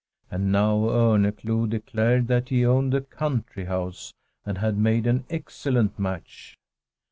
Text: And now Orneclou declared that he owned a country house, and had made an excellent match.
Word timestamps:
And 0.31 0.51
now 0.51 0.77
Orneclou 0.77 1.69
declared 1.69 2.27
that 2.27 2.49
he 2.49 2.65
owned 2.65 2.95
a 2.95 3.01
country 3.01 3.65
house, 3.65 4.11
and 4.43 4.57
had 4.57 4.75
made 4.75 5.05
an 5.05 5.25
excellent 5.29 5.99
match. 5.99 6.57